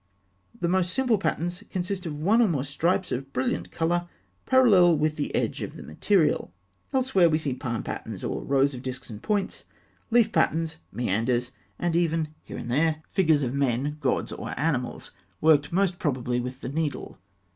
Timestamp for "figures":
13.11-13.43